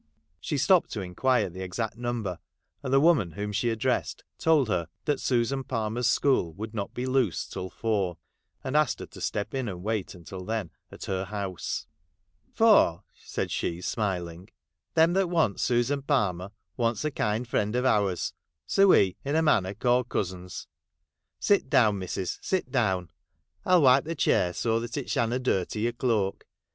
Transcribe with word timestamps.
She 0.39 0.57
stopped 0.57 0.89
to 0.93 1.01
inquire 1.01 1.47
the 1.51 1.61
exact 1.61 1.95
number, 1.95 2.39
and 2.81 2.91
the 2.91 2.99
woman 2.99 3.33
whom 3.33 3.51
she 3.51 3.69
addressed 3.69 4.23
told 4.39 4.67
her 4.67 4.87
that 5.05 5.19
Susan 5.19 5.63
Palmer's 5.63 6.07
school 6.07 6.53
would 6.53 6.73
not 6.73 6.95
be 6.95 7.05
loosed 7.05 7.53
till 7.53 7.69
four, 7.69 8.17
and 8.63 8.75
asked 8.75 8.99
her 8.99 9.05
to 9.05 9.21
step 9.21 9.53
in 9.53 9.67
and 9.69 9.83
wait 9.83 10.15
until 10.15 10.43
then 10.43 10.71
at 10.91 11.05
her 11.05 11.25
house.' 11.25 11.85
For,' 12.55 13.03
said 13.15 13.51
she, 13.51 13.79
smiling,' 13.79 14.49
them 14.95 15.13
that 15.13 15.29
wants 15.29 15.61
Susan 15.61 16.01
Palmer 16.01 16.49
wants 16.77 17.05
a 17.05 17.11
kind 17.11 17.47
friend 17.47 17.75
of 17.75 17.85
ours; 17.85 18.33
so 18.65 18.87
we, 18.87 19.17
in 19.23 19.35
a 19.35 19.43
manner, 19.43 19.75
call 19.75 20.03
cousins. 20.03 20.67
Sit 21.39 21.69
down, 21.69 21.99
missTis, 21.99 22.39
sit 22.41 22.71
do, 22.71 22.79
wn. 22.79 23.09
I 23.65 23.73
'11 23.73 23.83
wipe 23.83 24.03
the 24.05 24.15
chair, 24.15 24.51
so 24.53 24.79
that 24.79 24.97
it 24.97 25.11
shanna 25.11 25.37
dirty 25.37 25.81
your 25.81 25.91
cloak. 25.93 26.47